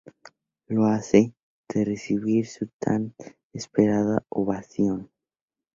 [0.65, 1.31] Lo hace,
[1.69, 3.13] de recibir su tan
[3.53, 5.11] esperada ovación.